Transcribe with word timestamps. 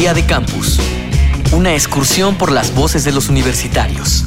Día 0.00 0.14
de 0.14 0.24
Campus. 0.24 0.80
Una 1.52 1.74
excursión 1.74 2.36
por 2.36 2.50
las 2.50 2.74
voces 2.74 3.04
de 3.04 3.12
los 3.12 3.28
universitarios. 3.28 4.24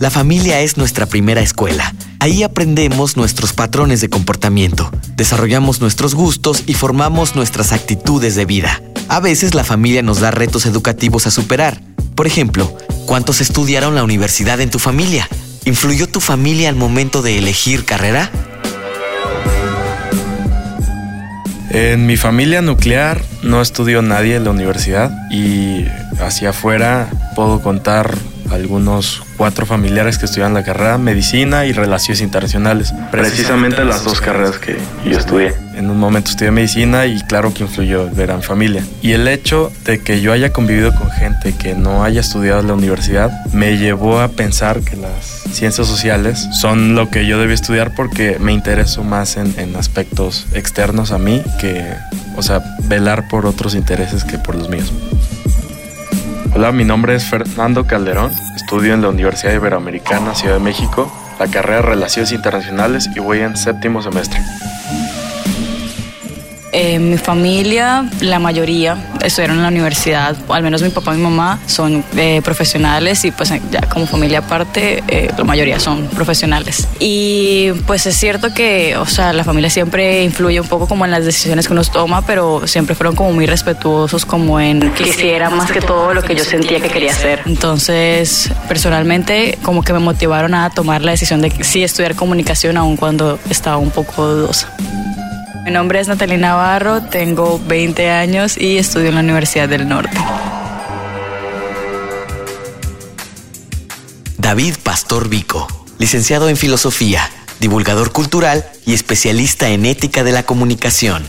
La 0.00 0.08
familia 0.08 0.62
es 0.62 0.78
nuestra 0.78 1.04
primera 1.04 1.42
escuela. 1.42 1.94
Ahí 2.18 2.42
aprendemos 2.44 3.18
nuestros 3.18 3.52
patrones 3.52 4.00
de 4.00 4.08
comportamiento, 4.08 4.90
desarrollamos 5.16 5.82
nuestros 5.82 6.14
gustos 6.14 6.62
y 6.66 6.72
formamos 6.72 7.36
nuestras 7.36 7.72
actitudes 7.72 8.36
de 8.36 8.46
vida. 8.46 8.80
A 9.08 9.20
veces 9.20 9.54
la 9.54 9.64
familia 9.64 10.00
nos 10.00 10.20
da 10.20 10.30
retos 10.30 10.64
educativos 10.64 11.26
a 11.26 11.30
superar. 11.30 11.82
Por 12.14 12.26
ejemplo, 12.26 12.74
¿cuántos 13.04 13.42
estudiaron 13.42 13.94
la 13.94 14.02
universidad 14.02 14.62
en 14.62 14.70
tu 14.70 14.78
familia? 14.78 15.28
¿Influyó 15.66 16.08
tu 16.08 16.22
familia 16.22 16.70
al 16.70 16.76
momento 16.76 17.20
de 17.20 17.36
elegir 17.36 17.84
carrera? 17.84 18.32
En 21.74 22.06
mi 22.06 22.16
familia 22.16 22.62
nuclear 22.62 23.20
no 23.42 23.60
estudió 23.60 24.00
nadie 24.00 24.36
en 24.36 24.44
la 24.44 24.50
universidad 24.50 25.10
y 25.28 25.84
hacia 26.20 26.50
afuera 26.50 27.08
puedo 27.34 27.62
contar 27.62 28.14
algunos 28.50 29.22
cuatro 29.36 29.66
familiares 29.66 30.18
que 30.18 30.26
estudian 30.26 30.54
la 30.54 30.64
carrera 30.64 30.98
medicina 30.98 31.66
y 31.66 31.72
relaciones 31.72 32.20
internacionales. 32.20 32.92
Precisamente 33.10 33.84
las 33.84 34.04
dos 34.04 34.20
carreras 34.20 34.58
que 34.58 34.76
yo 35.04 35.18
estudié. 35.18 35.54
En 35.74 35.90
un 35.90 35.98
momento 35.98 36.30
estudié 36.30 36.50
medicina 36.50 37.06
y 37.06 37.20
claro 37.22 37.52
que 37.52 37.64
influyó 37.64 38.08
ver 38.10 38.30
a 38.30 38.36
mi 38.36 38.42
familia. 38.42 38.84
Y 39.02 39.12
el 39.12 39.26
hecho 39.26 39.72
de 39.84 40.00
que 40.00 40.20
yo 40.20 40.32
haya 40.32 40.52
convivido 40.52 40.94
con 40.94 41.10
gente 41.10 41.54
que 41.56 41.74
no 41.74 42.04
haya 42.04 42.20
estudiado 42.20 42.60
en 42.60 42.68
la 42.68 42.74
universidad 42.74 43.30
me 43.52 43.76
llevó 43.76 44.20
a 44.20 44.28
pensar 44.28 44.80
que 44.82 44.96
las 44.96 45.44
ciencias 45.52 45.86
sociales 45.86 46.48
son 46.60 46.94
lo 46.94 47.10
que 47.10 47.26
yo 47.26 47.38
debía 47.38 47.54
estudiar 47.54 47.94
porque 47.94 48.38
me 48.38 48.52
intereso 48.52 49.02
más 49.02 49.36
en, 49.36 49.54
en 49.58 49.76
aspectos 49.76 50.46
externos 50.52 51.10
a 51.10 51.18
mí 51.18 51.42
que, 51.60 51.84
o 52.36 52.42
sea, 52.42 52.62
velar 52.84 53.28
por 53.28 53.46
otros 53.46 53.74
intereses 53.74 54.24
que 54.24 54.38
por 54.38 54.54
los 54.54 54.68
míos. 54.68 54.92
Hola, 56.56 56.70
mi 56.70 56.84
nombre 56.84 57.16
es 57.16 57.24
Fernando 57.24 57.84
Calderón, 57.84 58.30
estudio 58.54 58.94
en 58.94 59.02
la 59.02 59.08
Universidad 59.08 59.52
Iberoamericana 59.54 60.36
Ciudad 60.36 60.54
de 60.54 60.60
México, 60.60 61.12
la 61.40 61.48
carrera 61.48 61.78
de 61.78 61.82
Relaciones 61.82 62.30
Internacionales 62.30 63.10
y 63.12 63.18
voy 63.18 63.40
en 63.40 63.56
séptimo 63.56 64.00
semestre. 64.00 64.38
Eh, 66.76 66.98
mi 66.98 67.18
familia, 67.18 68.04
la 68.20 68.40
mayoría 68.40 68.96
estudiaron 69.22 69.58
en 69.58 69.62
la 69.62 69.68
universidad, 69.68 70.36
al 70.48 70.62
menos 70.64 70.82
mi 70.82 70.88
papá 70.88 71.14
y 71.14 71.18
mi 71.18 71.22
mamá 71.22 71.60
son 71.66 72.04
eh, 72.16 72.42
profesionales 72.42 73.24
y 73.24 73.30
pues 73.30 73.52
ya 73.70 73.82
como 73.82 74.08
familia 74.08 74.40
aparte, 74.40 75.04
eh, 75.06 75.30
la 75.38 75.44
mayoría 75.44 75.78
son 75.78 76.08
profesionales. 76.08 76.88
Y 76.98 77.70
pues 77.86 78.06
es 78.06 78.16
cierto 78.16 78.52
que, 78.52 78.96
o 78.96 79.06
sea, 79.06 79.32
la 79.32 79.44
familia 79.44 79.70
siempre 79.70 80.24
influye 80.24 80.60
un 80.60 80.66
poco 80.66 80.88
como 80.88 81.04
en 81.04 81.12
las 81.12 81.24
decisiones 81.24 81.68
que 81.68 81.74
uno 81.74 81.84
toma, 81.84 82.26
pero 82.26 82.66
siempre 82.66 82.96
fueron 82.96 83.14
como 83.14 83.32
muy 83.32 83.46
respetuosos 83.46 84.26
como 84.26 84.58
en 84.58 84.90
que 84.94 85.04
hiciera 85.04 85.50
más 85.50 85.70
que 85.70 85.80
todo 85.80 86.12
lo 86.12 86.22
que 86.22 86.34
yo 86.34 86.42
sentía 86.42 86.80
que 86.80 86.88
quería 86.88 87.12
hacer. 87.12 87.42
Entonces, 87.46 88.50
personalmente, 88.66 89.58
como 89.62 89.84
que 89.84 89.92
me 89.92 90.00
motivaron 90.00 90.54
a 90.54 90.70
tomar 90.70 91.02
la 91.02 91.12
decisión 91.12 91.40
de 91.40 91.52
sí 91.62 91.84
estudiar 91.84 92.16
comunicación 92.16 92.76
aun 92.76 92.96
cuando 92.96 93.38
estaba 93.48 93.76
un 93.76 93.92
poco 93.92 94.26
dudosa. 94.26 94.74
Mi 95.64 95.70
nombre 95.70 95.98
es 95.98 96.08
Natalie 96.08 96.36
Navarro, 96.36 97.00
tengo 97.04 97.58
20 97.66 98.10
años 98.10 98.58
y 98.58 98.76
estudio 98.76 99.08
en 99.08 99.14
la 99.14 99.22
Universidad 99.22 99.66
del 99.66 99.88
Norte. 99.88 100.18
David 104.36 104.74
Pastor 104.82 105.30
Vico, 105.30 105.66
licenciado 105.98 106.50
en 106.50 106.58
Filosofía, 106.58 107.30
divulgador 107.60 108.12
cultural 108.12 108.66
y 108.84 108.92
especialista 108.92 109.70
en 109.70 109.86
ética 109.86 110.22
de 110.22 110.32
la 110.32 110.42
comunicación. 110.42 111.26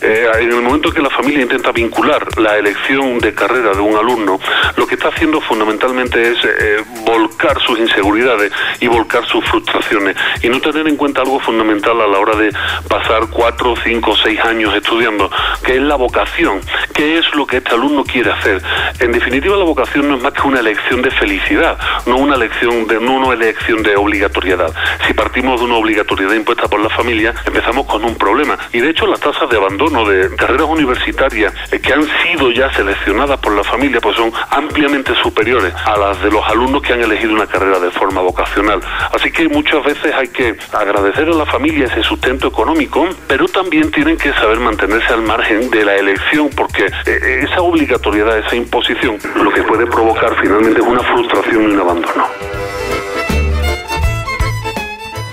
Eh, 0.00 0.30
en 0.40 0.52
el 0.52 0.62
momento 0.62 0.92
que 0.92 1.00
la 1.00 1.10
familia 1.10 1.42
intenta 1.42 1.72
vincular 1.72 2.26
la 2.38 2.56
elección 2.58 3.18
de 3.18 3.34
carrera 3.34 3.72
de 3.72 3.80
un 3.80 3.96
alumno, 3.96 4.38
lo 4.76 4.86
que 4.86 4.94
está 4.94 5.08
haciendo 5.08 5.40
fundamentalmente 5.40 6.32
es 6.32 6.38
eh, 6.44 6.84
volcar 7.04 7.58
sus 7.60 7.78
inseguridades 7.78 8.52
y 8.80 8.88
volcar 8.88 9.26
sus 9.26 9.44
frustraciones. 9.46 10.16
Y 10.42 10.48
no 10.48 10.60
tener 10.60 10.86
en 10.86 10.96
cuenta 10.96 11.22
algo 11.22 11.40
fundamental 11.40 12.00
a 12.00 12.06
la 12.06 12.18
hora 12.18 12.36
de 12.36 12.52
pasar 12.88 13.28
cuatro, 13.30 13.74
cinco, 13.82 14.14
seis 14.22 14.38
años 14.40 14.74
estudiando, 14.74 15.30
que 15.64 15.76
es 15.76 15.82
la 15.82 15.96
vocación, 15.96 16.60
qué 16.96 17.18
es 17.18 17.34
lo 17.34 17.46
que 17.46 17.58
este 17.58 17.74
alumno 17.74 18.04
quiere 18.04 18.32
hacer. 18.32 18.62
En 19.00 19.12
definitiva, 19.12 19.54
la 19.56 19.64
vocación 19.64 20.08
no 20.08 20.16
es 20.16 20.22
más 20.22 20.32
que 20.32 20.42
una 20.48 20.60
elección 20.60 21.02
de 21.02 21.10
felicidad, 21.10 21.78
no 22.06 22.16
una 22.16 22.36
elección 22.36 22.86
de, 22.86 22.98
no 22.98 23.12
una 23.12 23.34
elección 23.34 23.82
de 23.82 23.96
obligatoriedad. 23.96 24.72
Si 25.06 25.12
partimos 25.12 25.60
de 25.60 25.66
una 25.66 25.76
obligatoriedad 25.76 26.32
impuesta 26.32 26.68
por 26.68 26.80
la 26.80 26.88
familia, 26.88 27.34
empezamos 27.44 27.86
con 27.86 28.02
un 28.02 28.16
problema. 28.16 28.58
Y 28.72 28.80
de 28.80 28.90
hecho, 28.90 29.06
las 29.06 29.20
tasas 29.20 29.50
de 29.50 29.58
abandono 29.58 30.08
de 30.08 30.34
carreras 30.36 30.66
universitarias 30.68 31.52
eh, 31.70 31.80
que 31.80 31.92
han 31.92 32.06
sido 32.22 32.50
ya 32.50 32.72
seleccionadas 32.72 33.38
por 33.40 33.54
la 33.54 33.62
familia 33.62 34.00
pues 34.00 34.16
son 34.16 34.32
ampliamente 34.50 35.14
superiores 35.22 35.74
a 35.84 35.98
las 35.98 36.22
de 36.22 36.30
los 36.30 36.42
alumnos 36.48 36.80
que 36.82 36.94
han 36.94 37.02
elegido 37.02 37.34
una 37.34 37.46
carrera 37.46 37.78
de 37.78 37.90
forma 37.90 38.22
vocacional. 38.22 38.80
Así 39.12 39.30
que 39.30 39.48
muchas 39.50 39.84
veces 39.84 40.14
hay 40.14 40.28
que 40.28 40.56
agradecer 40.72 41.28
a 41.28 41.34
la 41.34 41.44
familia 41.44 41.86
ese 41.86 42.02
sustento 42.02 42.48
económico, 42.48 43.06
pero 43.28 43.46
también 43.48 43.90
tienen 43.90 44.16
que 44.16 44.32
saber 44.32 44.60
mantenerse 44.60 45.12
al 45.12 45.22
margen 45.22 45.70
de 45.70 45.84
la 45.84 45.94
elección 45.96 46.48
porque 46.56 46.85
eh, 47.06 47.44
esa 47.44 47.60
obligatoriedad, 47.60 48.38
esa 48.38 48.56
imposición, 48.56 49.18
lo 49.36 49.50
que 49.52 49.62
puede 49.62 49.86
provocar 49.86 50.34
finalmente 50.40 50.80
es 50.80 50.86
una 50.86 51.02
frustración 51.02 51.62
y 51.62 51.66
un 51.66 51.80
abandono. 51.80 52.24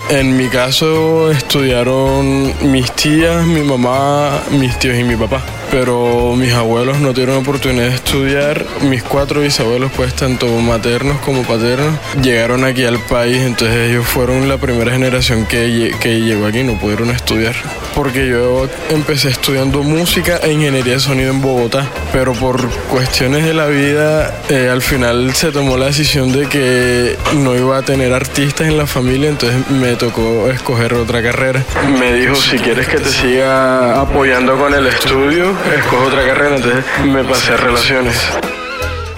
En 0.09 0.37
mi 0.37 0.47
caso 0.47 1.31
estudiaron 1.31 2.53
mis 2.71 2.91
tías, 2.91 3.45
mi 3.45 3.61
mamá, 3.61 4.41
mis 4.51 4.77
tíos 4.77 4.97
y 4.97 5.03
mi 5.03 5.15
papá 5.15 5.41
pero 5.73 6.35
mis 6.35 6.53
abuelos 6.53 6.99
no 6.99 7.13
tuvieron 7.13 7.37
oportunidad 7.37 7.87
de 7.87 7.95
estudiar. 7.95 8.63
Mis 8.83 9.01
cuatro 9.01 9.41
bisabuelos, 9.41 9.91
pues 9.95 10.13
tanto 10.13 10.45
maternos 10.59 11.19
como 11.21 11.41
paternos, 11.41 11.95
llegaron 12.21 12.63
aquí 12.63 12.85
al 12.85 12.99
país, 12.99 13.37
entonces 13.37 13.89
ellos 13.89 14.05
fueron 14.05 14.47
la 14.47 14.57
primera 14.57 14.91
generación 14.91 15.47
que, 15.47 15.95
que 15.99 16.21
llegó 16.21 16.45
aquí, 16.45 16.61
no 16.61 16.73
pudieron 16.73 17.09
estudiar. 17.09 17.55
Porque 17.95 18.27
yo 18.27 18.67
empecé 18.89 19.29
estudiando 19.29 19.81
música 19.81 20.37
e 20.43 20.51
ingeniería 20.51 20.93
de 20.93 20.99
sonido 20.99 21.31
en 21.31 21.41
Bogotá, 21.41 21.87
pero 22.11 22.33
por 22.33 22.69
cuestiones 22.91 23.43
de 23.43 23.55
la 23.55 23.65
vida, 23.65 24.41
eh, 24.49 24.69
al 24.71 24.83
final 24.83 25.33
se 25.33 25.51
tomó 25.51 25.75
la 25.77 25.87
decisión 25.87 26.31
de 26.31 26.47
que 26.47 27.17
no 27.37 27.55
iba 27.55 27.79
a 27.79 27.81
tener 27.81 28.13
artistas 28.13 28.67
en 28.67 28.77
la 28.77 28.85
familia, 28.85 29.29
entonces 29.29 29.67
me 29.71 29.95
tocó 29.95 30.51
escoger 30.51 30.93
otra 30.93 31.23
carrera. 31.23 31.63
Me 31.99 32.13
dijo, 32.13 32.35
si 32.35 32.59
quieres 32.59 32.87
que 32.87 32.97
te 32.97 33.09
siga 33.09 33.99
apoyando 33.99 34.55
con 34.55 34.71
el 34.75 34.85
estudio, 34.85 35.62
escojo 35.71 36.05
otra 36.05 36.25
carrera, 36.25 36.55
entonces 36.55 36.83
me 37.05 37.23
pasé 37.23 37.53
a 37.53 37.57
relaciones. 37.57 38.15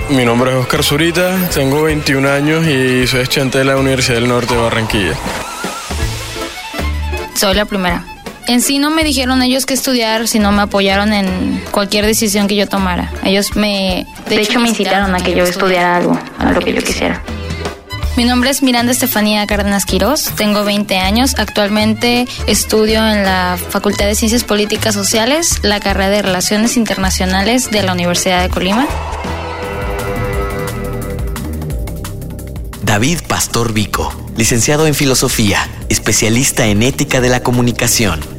Mi 0.10 0.24
nombre 0.24 0.52
es 0.52 0.58
Oscar 0.58 0.84
Zurita, 0.84 1.36
tengo 1.54 1.84
21 1.84 2.30
años 2.30 2.68
y 2.68 3.08
soy 3.08 3.22
estudiante 3.22 3.58
de 3.58 3.66
la 3.66 3.76
Universidad 3.76 4.16
del 4.16 4.28
Norte 4.28 4.54
de 4.54 4.62
Barranquilla. 4.62 5.14
Soy 7.36 7.56
la 7.56 7.66
primera. 7.66 8.04
En 8.48 8.62
sí 8.62 8.78
no 8.78 8.92
me 8.92 9.04
dijeron 9.04 9.42
ellos 9.42 9.66
qué 9.66 9.74
estudiar, 9.74 10.28
sino 10.28 10.52
me 10.52 10.62
apoyaron 10.62 11.14
en 11.14 11.64
cualquier 11.72 12.06
decisión 12.06 12.48
que 12.48 12.56
yo 12.56 12.68
tomara. 12.68 13.12
Ellos 13.24 13.56
me... 13.56 14.06
De, 14.30 14.40
hecho, 14.40 14.60
me 14.60 14.70
incitaron 14.70 15.16
a 15.16 15.20
que 15.20 15.34
yo 15.34 15.44
estudiara 15.44 15.96
algo, 15.96 16.20
a 16.38 16.52
lo 16.52 16.60
que 16.60 16.74
yo 16.74 16.84
quisiera. 16.84 17.22
Mi 18.18 18.24
nombre 18.24 18.50
es 18.50 18.64
Miranda 18.64 18.94
Estefanía 18.94 19.46
Cárdenas 19.46 19.86
Quirós, 19.86 20.31
tengo 20.38 20.64
20 20.64 20.98
años, 21.00 21.36
actualmente 21.38 22.26
estudio 22.48 23.06
en 23.06 23.24
la 23.26 23.58
Facultad 23.70 24.06
de 24.06 24.16
Ciencias 24.16 24.46
Políticas 24.46 24.94
Sociales, 24.96 25.59
la 25.64 25.81
carrera 25.81 26.09
de 26.09 26.22
Relaciones 26.22 26.78
Internacionales 26.78 27.72
de 27.72 27.84
la 27.84 27.92
Universidad 27.92 28.42
de 28.42 28.50
Colima. 28.50 28.88
David 32.84 33.20
Pastor 33.28 33.74
Vico, 33.74 34.14
licenciado 34.38 34.88
en 34.88 34.96
Filosofía, 34.96 35.68
especialista 35.90 36.67
en 36.67 36.84
Ética 36.84 37.20
de 37.20 37.28
la 37.28 37.44
Comunicación 37.44 38.34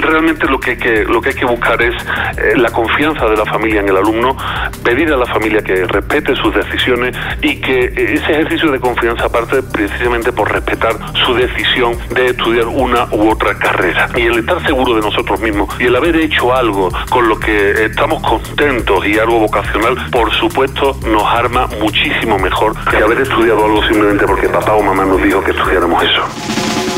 realmente 0.00 0.46
lo 0.46 0.60
que 0.60 0.72
hay 0.72 0.76
que, 0.76 1.04
lo 1.04 1.20
que, 1.20 1.30
hay 1.30 1.34
que 1.34 1.44
buscar 1.44 1.80
es 1.82 1.94
eh, 2.36 2.56
la 2.56 2.70
confianza 2.70 3.26
de 3.26 3.36
la 3.36 3.44
familia 3.44 3.80
en 3.80 3.88
el 3.88 3.96
alumno, 3.96 4.36
pedir 4.84 5.12
a 5.12 5.16
la 5.16 5.26
familia 5.26 5.62
que 5.62 5.84
respete 5.86 6.34
sus 6.36 6.54
decisiones 6.54 7.16
y 7.42 7.60
que 7.60 7.86
ese 7.86 8.32
ejercicio 8.32 8.70
de 8.70 8.80
confianza 8.80 9.28
parte 9.28 9.62
precisamente 9.62 10.32
por 10.32 10.50
respetar 10.52 10.94
su 11.24 11.34
decisión 11.34 11.96
de 12.14 12.26
estudiar 12.26 12.66
una 12.66 13.06
u 13.12 13.30
otra 13.30 13.58
carrera. 13.58 14.08
Y 14.16 14.22
el 14.22 14.38
estar 14.38 14.64
seguro 14.66 14.94
de 14.94 15.00
nosotros 15.00 15.40
mismos 15.40 15.68
y 15.80 15.86
el 15.86 15.96
haber 15.96 16.16
hecho 16.16 16.54
algo 16.54 16.90
con 17.10 17.28
lo 17.28 17.38
que 17.38 17.84
estamos 17.84 18.22
contentos 18.22 19.06
y 19.06 19.18
algo 19.18 19.40
vocacional, 19.40 19.96
por 20.10 20.32
supuesto, 20.34 20.96
nos 21.06 21.24
arma 21.24 21.66
muchísimo 21.80 22.38
mejor 22.38 22.74
que 22.90 22.96
haber 22.98 23.20
estudiado 23.20 23.64
algo 23.64 23.82
simplemente 23.84 24.26
porque 24.26 24.48
papá 24.48 24.72
o 24.72 24.82
mamá 24.82 25.04
nos 25.04 25.22
dijo 25.22 25.42
que 25.42 25.52
estudiáramos 25.52 26.02
eso. 26.02 26.97